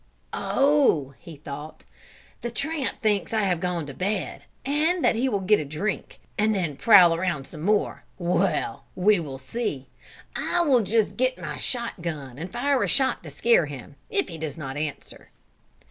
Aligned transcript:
"Oh! 0.33 1.09
ho!" 1.13 1.13
he 1.19 1.35
thought, 1.35 1.85
"the 2.41 2.49
tramp 2.49 3.03
thinks 3.03 3.29
that 3.29 3.43
I 3.43 3.45
have 3.45 3.59
gone 3.59 3.85
to 3.85 3.93
bed, 3.93 4.45
and 4.65 5.05
that 5.05 5.13
he 5.15 5.29
will 5.29 5.41
get 5.41 5.59
a 5.59 5.63
drink, 5.63 6.19
and 6.39 6.55
then 6.55 6.75
prowl 6.75 7.13
around 7.13 7.45
some 7.45 7.61
more. 7.61 8.03
Well, 8.17 8.85
we 8.95 9.19
will 9.19 9.37
see. 9.37 9.89
I 10.35 10.61
will 10.61 10.81
just 10.81 11.17
get 11.17 11.37
my 11.37 11.59
shot 11.59 12.01
gun 12.01 12.39
and 12.39 12.51
fire 12.51 12.81
a 12.81 12.87
shot 12.87 13.21
to 13.21 13.29
scare 13.29 13.67
him, 13.67 13.95
if 14.09 14.27
he 14.27 14.39
does 14.39 14.57
not 14.57 14.75
answer." 14.75 15.29